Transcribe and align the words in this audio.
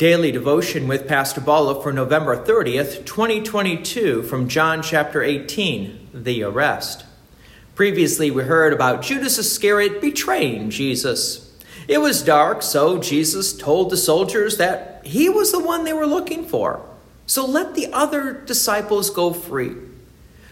Daily 0.00 0.32
devotion 0.32 0.88
with 0.88 1.06
Pastor 1.06 1.42
Bala 1.42 1.82
for 1.82 1.92
November 1.92 2.34
30th, 2.34 3.04
2022, 3.04 4.22
from 4.22 4.48
John 4.48 4.82
chapter 4.82 5.22
18, 5.22 6.08
the 6.14 6.42
arrest. 6.42 7.04
Previously, 7.74 8.30
we 8.30 8.44
heard 8.44 8.72
about 8.72 9.02
Judas 9.02 9.36
Iscariot 9.36 10.00
betraying 10.00 10.70
Jesus. 10.70 11.54
It 11.86 11.98
was 11.98 12.22
dark, 12.22 12.62
so 12.62 12.96
Jesus 12.96 13.54
told 13.54 13.90
the 13.90 13.98
soldiers 13.98 14.56
that 14.56 15.02
he 15.04 15.28
was 15.28 15.52
the 15.52 15.60
one 15.60 15.84
they 15.84 15.92
were 15.92 16.06
looking 16.06 16.46
for. 16.46 16.80
So 17.26 17.44
let 17.44 17.74
the 17.74 17.92
other 17.92 18.32
disciples 18.32 19.10
go 19.10 19.34
free. 19.34 19.74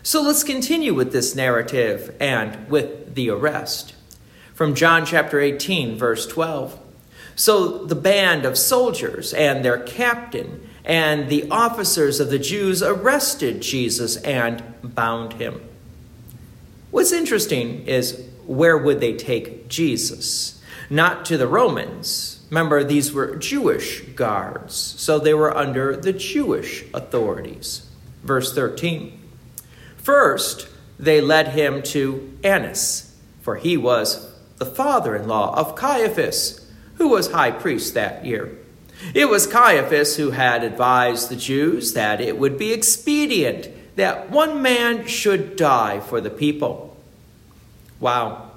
So 0.03 0.21
let's 0.21 0.45
continue 0.45 0.93
with 0.93 1.11
this 1.11 1.35
narrative 1.35 2.15
and 2.21 2.69
with 2.69 3.15
the 3.15 3.31
arrest. 3.31 3.95
From 4.53 4.75
John 4.75 5.07
chapter 5.07 5.41
18, 5.41 5.97
verse 5.97 6.27
12. 6.27 6.79
So 7.39 7.85
the 7.85 7.95
band 7.95 8.45
of 8.45 8.59
soldiers 8.59 9.33
and 9.33 9.65
their 9.65 9.79
captain 9.79 10.69
and 10.85 11.29
the 11.29 11.49
officers 11.53 12.19
of 12.19 12.31
the 12.31 12.39
Jews 12.41 12.83
arrested 12.83 13.63
Jesus 13.63 14.17
and 14.17 14.61
bound 14.83 15.35
him. 15.35 15.61
What's 16.91 17.13
interesting 17.13 17.87
is 17.87 18.29
where 18.45 18.77
would 18.77 18.99
they 18.99 19.13
take 19.13 19.69
Jesus? 19.69 20.61
Not 20.91 21.25
to 21.27 21.37
the 21.37 21.47
Romans. 21.47 22.45
Remember, 22.51 22.83
these 22.83 23.13
were 23.13 23.37
Jewish 23.37 24.01
guards, 24.17 24.75
so 24.75 25.21
they 25.21 25.35
were 25.35 25.57
under 25.57 25.95
the 25.95 26.13
Jewish 26.13 26.87
authorities. 26.93 27.89
Verse 28.25 28.53
13. 28.53 29.17
First, 29.97 30.69
they 30.99 31.21
led 31.21 31.49
him 31.49 31.85
to 31.85 32.37
Annas, 32.43 33.15
for 33.43 33.55
he 33.55 33.77
was 33.77 34.29
the 34.57 34.67
father 34.67 35.15
in 35.15 35.29
law 35.29 35.55
of 35.57 35.77
Caiaphas 35.77 36.58
who 36.99 37.09
was 37.09 37.33
high 37.33 37.51
priest 37.51 37.95
that 37.95 38.25
year. 38.25 38.57
It 39.15 39.29
was 39.29 39.47
Caiaphas 39.47 40.17
who 40.17 40.31
had 40.31 40.65
advised 40.65 41.29
the 41.29 41.37
Jews 41.37 41.95
that 41.95 42.21
it 42.21 42.39
would 42.39 42.59
be 42.59 42.73
expedient 42.73 43.69
that 43.97 44.31
one 44.31 44.61
man 44.63 45.07
should 45.07 45.57
die 45.57 46.01
for 46.01 46.21
the 46.21 46.31
people. 46.31 46.97
Wow. 48.01 48.51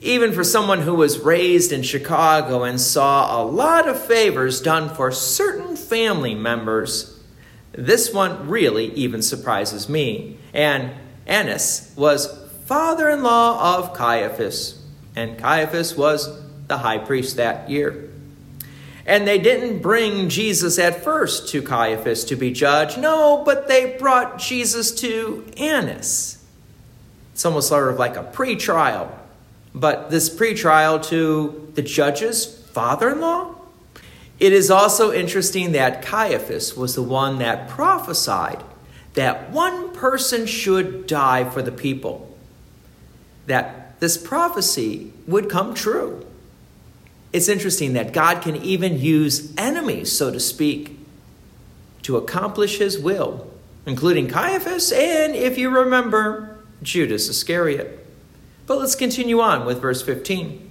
Even 0.00 0.32
for 0.32 0.42
someone 0.44 0.80
who 0.80 0.94
was 0.94 1.20
raised 1.20 1.72
in 1.72 1.82
Chicago 1.82 2.64
and 2.64 2.80
saw 2.80 3.40
a 3.40 3.44
lot 3.44 3.88
of 3.88 4.04
favors 4.04 4.60
done 4.60 4.92
for 4.92 5.12
certain 5.12 5.76
family 5.76 6.34
members, 6.34 7.20
this 7.72 8.12
one 8.12 8.48
really 8.48 8.92
even 8.94 9.22
surprises 9.22 9.88
me. 9.88 10.38
And 10.52 10.90
Annas 11.26 11.92
was 11.96 12.26
father 12.66 13.08
in 13.10 13.22
law 13.22 13.78
of 13.78 13.94
Caiaphas, 13.94 14.80
and 15.14 15.38
Caiaphas 15.38 15.96
was 15.96 16.42
the 16.72 16.78
high 16.78 16.96
priest 16.96 17.36
that 17.36 17.68
year. 17.68 18.08
And 19.04 19.28
they 19.28 19.38
didn't 19.38 19.82
bring 19.82 20.30
Jesus 20.30 20.78
at 20.78 21.04
first 21.04 21.48
to 21.50 21.60
Caiaphas 21.60 22.24
to 22.24 22.36
be 22.36 22.50
judged. 22.50 22.96
No, 22.98 23.42
but 23.44 23.68
they 23.68 23.96
brought 23.98 24.38
Jesus 24.38 24.90
to 25.00 25.44
Annas. 25.58 26.42
It's 27.34 27.44
almost 27.44 27.68
sort 27.68 27.92
of 27.92 27.98
like 27.98 28.16
a 28.16 28.22
pre 28.22 28.56
trial. 28.56 29.18
But 29.74 30.10
this 30.10 30.30
pre 30.30 30.54
trial 30.54 30.98
to 31.00 31.70
the 31.74 31.82
judge's 31.82 32.46
father 32.70 33.10
in 33.10 33.20
law? 33.20 33.54
It 34.38 34.54
is 34.54 34.70
also 34.70 35.12
interesting 35.12 35.72
that 35.72 36.02
Caiaphas 36.02 36.74
was 36.74 36.94
the 36.94 37.02
one 37.02 37.38
that 37.38 37.68
prophesied 37.68 38.64
that 39.14 39.50
one 39.50 39.92
person 39.92 40.46
should 40.46 41.06
die 41.06 41.44
for 41.44 41.60
the 41.60 41.70
people, 41.70 42.34
that 43.46 44.00
this 44.00 44.16
prophecy 44.16 45.12
would 45.26 45.50
come 45.50 45.74
true. 45.74 46.24
It's 47.32 47.48
interesting 47.48 47.94
that 47.94 48.12
God 48.12 48.42
can 48.42 48.56
even 48.56 48.98
use 49.00 49.52
enemies, 49.56 50.12
so 50.12 50.30
to 50.30 50.40
speak, 50.40 50.98
to 52.02 52.16
accomplish 52.16 52.78
his 52.78 52.98
will, 52.98 53.50
including 53.86 54.28
Caiaphas 54.28 54.92
and, 54.92 55.34
if 55.34 55.56
you 55.56 55.70
remember, 55.70 56.58
Judas 56.82 57.28
Iscariot. 57.28 58.06
But 58.66 58.78
let's 58.78 58.94
continue 58.94 59.40
on 59.40 59.64
with 59.64 59.80
verse 59.80 60.02
15. 60.02 60.70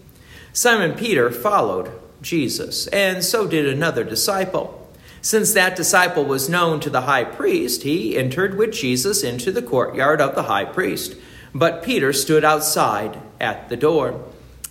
Simon 0.53 0.93
Peter 0.93 1.31
followed 1.31 1.91
Jesus, 2.21 2.87
and 2.87 3.23
so 3.23 3.47
did 3.47 3.67
another 3.67 4.03
disciple. 4.03 4.77
Since 5.21 5.53
that 5.53 5.75
disciple 5.75 6.25
was 6.25 6.49
known 6.49 6.79
to 6.81 6.89
the 6.89 7.01
high 7.01 7.23
priest, 7.23 7.83
he 7.83 8.17
entered 8.17 8.57
with 8.57 8.73
Jesus 8.73 9.23
into 9.23 9.51
the 9.51 9.61
courtyard 9.61 10.19
of 10.19 10.35
the 10.35 10.43
high 10.43 10.65
priest. 10.65 11.15
But 11.53 11.83
Peter 11.83 12.11
stood 12.11 12.43
outside 12.43 13.19
at 13.39 13.69
the 13.69 13.77
door. 13.77 14.23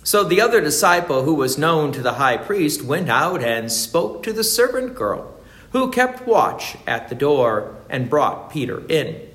So 0.03 0.23
the 0.23 0.41
other 0.41 0.61
disciple 0.61 1.23
who 1.23 1.35
was 1.35 1.57
known 1.57 1.91
to 1.91 2.01
the 2.01 2.13
high 2.13 2.37
priest 2.37 2.81
went 2.81 3.09
out 3.09 3.43
and 3.43 3.71
spoke 3.71 4.23
to 4.23 4.33
the 4.33 4.43
servant 4.43 4.95
girl 4.95 5.35
who 5.71 5.91
kept 5.91 6.27
watch 6.27 6.75
at 6.87 7.09
the 7.09 7.15
door 7.15 7.75
and 7.89 8.09
brought 8.09 8.51
Peter 8.51 8.83
in. 8.89 9.29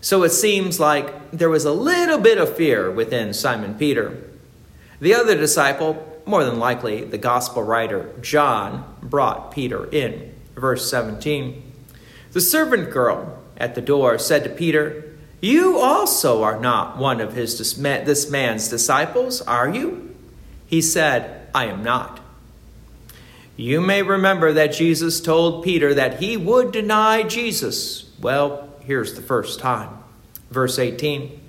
So 0.00 0.22
it 0.22 0.30
seems 0.30 0.78
like 0.78 1.30
there 1.32 1.50
was 1.50 1.64
a 1.64 1.72
little 1.72 2.18
bit 2.18 2.38
of 2.38 2.56
fear 2.56 2.90
within 2.90 3.34
Simon 3.34 3.74
Peter. 3.74 4.22
The 5.00 5.14
other 5.14 5.34
disciple, 5.34 6.20
more 6.24 6.44
than 6.44 6.58
likely 6.58 7.04
the 7.04 7.18
gospel 7.18 7.62
writer 7.62 8.10
John, 8.20 8.96
brought 9.02 9.50
Peter 9.50 9.90
in. 9.90 10.34
Verse 10.54 10.88
17 10.88 11.72
The 12.32 12.40
servant 12.40 12.90
girl 12.90 13.38
at 13.56 13.74
the 13.74 13.80
door 13.80 14.18
said 14.18 14.44
to 14.44 14.50
Peter, 14.50 15.13
you 15.44 15.78
also 15.78 16.42
are 16.42 16.58
not 16.58 16.96
one 16.96 17.20
of 17.20 17.34
his, 17.34 17.58
this 17.58 18.30
man's 18.30 18.68
disciples, 18.68 19.42
are 19.42 19.68
you? 19.68 20.14
He 20.66 20.80
said, 20.80 21.48
I 21.54 21.66
am 21.66 21.82
not. 21.82 22.20
You 23.56 23.80
may 23.80 24.02
remember 24.02 24.52
that 24.52 24.72
Jesus 24.72 25.20
told 25.20 25.64
Peter 25.64 25.94
that 25.94 26.20
he 26.20 26.36
would 26.36 26.72
deny 26.72 27.22
Jesus. 27.22 28.10
Well, 28.20 28.68
here's 28.80 29.14
the 29.14 29.22
first 29.22 29.60
time. 29.60 29.98
Verse 30.50 30.78
18. 30.78 31.40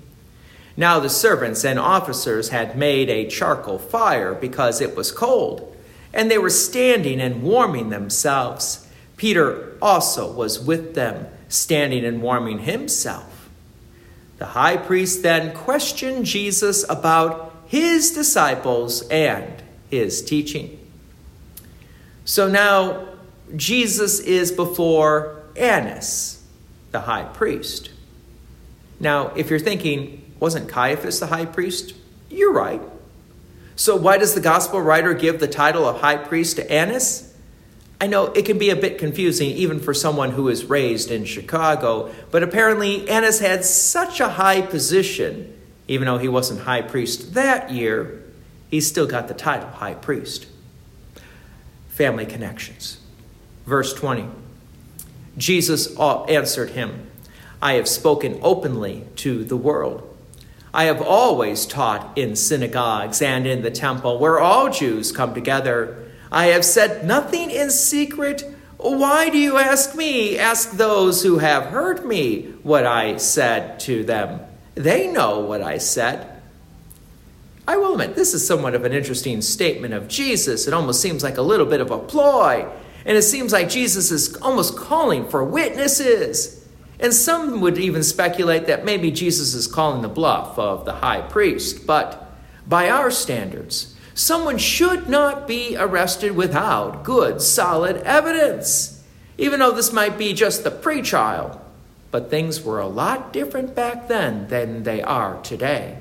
Now 0.76 1.00
the 1.00 1.08
servants 1.08 1.64
and 1.64 1.78
officers 1.78 2.50
had 2.50 2.76
made 2.76 3.08
a 3.08 3.28
charcoal 3.28 3.78
fire 3.78 4.34
because 4.34 4.80
it 4.80 4.94
was 4.94 5.10
cold, 5.10 5.74
and 6.12 6.30
they 6.30 6.38
were 6.38 6.50
standing 6.50 7.20
and 7.20 7.42
warming 7.42 7.88
themselves. 7.88 8.86
Peter 9.16 9.76
also 9.80 10.30
was 10.30 10.60
with 10.60 10.94
them, 10.94 11.26
standing 11.48 12.04
and 12.04 12.20
warming 12.20 12.60
himself. 12.60 13.35
The 14.38 14.46
high 14.46 14.76
priest 14.76 15.22
then 15.22 15.54
questioned 15.54 16.26
Jesus 16.26 16.84
about 16.88 17.54
his 17.66 18.12
disciples 18.12 19.02
and 19.08 19.62
his 19.90 20.22
teaching. 20.22 20.78
So 22.24 22.48
now 22.48 23.06
Jesus 23.54 24.20
is 24.20 24.52
before 24.52 25.42
Annas, 25.56 26.42
the 26.90 27.00
high 27.00 27.24
priest. 27.24 27.90
Now, 28.98 29.28
if 29.36 29.50
you're 29.50 29.58
thinking, 29.58 30.34
wasn't 30.40 30.68
Caiaphas 30.68 31.20
the 31.20 31.26
high 31.26 31.46
priest? 31.46 31.94
You're 32.30 32.52
right. 32.52 32.82
So, 33.76 33.94
why 33.94 34.16
does 34.16 34.34
the 34.34 34.40
gospel 34.40 34.80
writer 34.80 35.12
give 35.12 35.38
the 35.38 35.48
title 35.48 35.86
of 35.86 36.00
high 36.00 36.16
priest 36.16 36.56
to 36.56 36.70
Annas? 36.70 37.25
I 38.00 38.06
know 38.06 38.26
it 38.26 38.44
can 38.44 38.58
be 38.58 38.70
a 38.70 38.76
bit 38.76 38.98
confusing 38.98 39.50
even 39.50 39.80
for 39.80 39.94
someone 39.94 40.32
who 40.32 40.48
is 40.48 40.66
raised 40.66 41.10
in 41.10 41.24
Chicago, 41.24 42.12
but 42.30 42.42
apparently 42.42 43.08
Annas 43.08 43.40
had 43.40 43.64
such 43.64 44.20
a 44.20 44.28
high 44.28 44.60
position, 44.60 45.58
even 45.88 46.06
though 46.06 46.18
he 46.18 46.28
wasn't 46.28 46.60
high 46.60 46.82
priest 46.82 47.34
that 47.34 47.70
year, 47.70 48.22
he 48.70 48.80
still 48.80 49.06
got 49.06 49.28
the 49.28 49.34
title 49.34 49.70
high 49.70 49.94
priest. 49.94 50.46
Family 51.88 52.26
connections. 52.26 52.98
Verse 53.64 53.94
20 53.94 54.28
Jesus 55.38 55.94
answered 55.98 56.70
him, 56.70 57.10
I 57.60 57.74
have 57.74 57.88
spoken 57.88 58.38
openly 58.42 59.04
to 59.16 59.44
the 59.44 59.56
world. 59.56 60.02
I 60.72 60.84
have 60.84 61.00
always 61.00 61.64
taught 61.64 62.16
in 62.16 62.36
synagogues 62.36 63.22
and 63.22 63.46
in 63.46 63.62
the 63.62 63.70
temple 63.70 64.18
where 64.18 64.38
all 64.38 64.70
Jews 64.70 65.12
come 65.12 65.32
together. 65.34 66.05
I 66.30 66.46
have 66.46 66.64
said 66.64 67.06
nothing 67.06 67.50
in 67.50 67.70
secret. 67.70 68.44
Why 68.78 69.30
do 69.30 69.38
you 69.38 69.58
ask 69.58 69.94
me? 69.94 70.38
Ask 70.38 70.72
those 70.72 71.22
who 71.22 71.38
have 71.38 71.66
heard 71.66 72.04
me 72.04 72.52
what 72.62 72.86
I 72.86 73.16
said 73.16 73.80
to 73.80 74.04
them. 74.04 74.40
They 74.74 75.06
know 75.06 75.40
what 75.40 75.62
I 75.62 75.78
said. 75.78 76.32
I 77.68 77.76
will 77.78 77.92
admit, 77.92 78.14
this 78.14 78.34
is 78.34 78.46
somewhat 78.46 78.74
of 78.74 78.84
an 78.84 78.92
interesting 78.92 79.40
statement 79.42 79.94
of 79.94 80.06
Jesus. 80.06 80.68
It 80.68 80.74
almost 80.74 81.00
seems 81.00 81.24
like 81.24 81.36
a 81.36 81.42
little 81.42 81.66
bit 81.66 81.80
of 81.80 81.90
a 81.90 81.98
ploy. 81.98 82.68
And 83.04 83.16
it 83.16 83.22
seems 83.22 83.52
like 83.52 83.68
Jesus 83.68 84.10
is 84.10 84.36
almost 84.36 84.76
calling 84.76 85.28
for 85.28 85.42
witnesses. 85.44 86.64
And 87.00 87.12
some 87.12 87.60
would 87.60 87.78
even 87.78 88.02
speculate 88.02 88.66
that 88.66 88.84
maybe 88.84 89.10
Jesus 89.10 89.54
is 89.54 89.66
calling 89.66 90.02
the 90.02 90.08
bluff 90.08 90.58
of 90.58 90.84
the 90.84 90.92
high 90.92 91.22
priest. 91.22 91.86
But 91.86 92.32
by 92.66 92.88
our 92.88 93.10
standards, 93.10 93.95
Someone 94.16 94.56
should 94.56 95.10
not 95.10 95.46
be 95.46 95.76
arrested 95.76 96.34
without 96.34 97.04
good, 97.04 97.42
solid 97.42 97.98
evidence, 97.98 99.04
even 99.36 99.60
though 99.60 99.72
this 99.72 99.92
might 99.92 100.16
be 100.16 100.32
just 100.32 100.64
the 100.64 100.70
pretrial. 100.70 101.60
But 102.10 102.30
things 102.30 102.62
were 102.62 102.80
a 102.80 102.86
lot 102.86 103.30
different 103.30 103.74
back 103.74 104.08
then 104.08 104.48
than 104.48 104.84
they 104.84 105.02
are 105.02 105.38
today. 105.42 105.98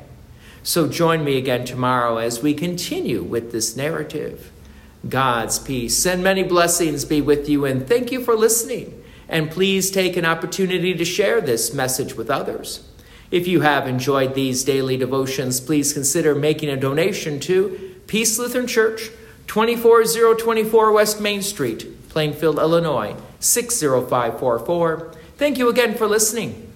So 0.63 0.87
join 0.87 1.25
me 1.25 1.37
again 1.37 1.65
tomorrow 1.65 2.15
as 2.15 2.41
we 2.41 2.53
continue 2.53 3.21
with 3.21 3.51
this 3.51 3.75
narrative. 3.75 4.49
God's 5.09 5.59
peace 5.59 6.05
and 6.05 6.23
many 6.23 6.41
blessings 6.41 7.03
be 7.03 7.19
with 7.19 7.49
you, 7.49 7.65
and 7.65 7.85
thank 7.85 8.13
you 8.13 8.23
for 8.23 8.37
listening. 8.37 9.03
And 9.27 9.51
please 9.51 9.91
take 9.91 10.15
an 10.15 10.25
opportunity 10.25 10.93
to 10.93 11.03
share 11.03 11.41
this 11.41 11.73
message 11.73 12.13
with 12.13 12.29
others. 12.29 12.87
If 13.29 13.45
you 13.45 13.59
have 13.59 13.89
enjoyed 13.89 14.35
these 14.35 14.63
daily 14.63 14.95
devotions, 14.95 15.59
please 15.59 15.91
consider 15.91 16.33
making 16.33 16.69
a 16.69 16.77
donation 16.77 17.41
to 17.41 17.94
Peace 18.07 18.37
Lutheran 18.37 18.67
Church, 18.67 19.09
24024 19.47 20.91
West 20.91 21.21
Main 21.21 21.41
Street, 21.41 22.09
Plainfield, 22.09 22.59
Illinois, 22.59 23.15
60544. 23.39 25.11
Thank 25.37 25.57
you 25.57 25.69
again 25.69 25.95
for 25.95 26.07
listening. 26.07 26.73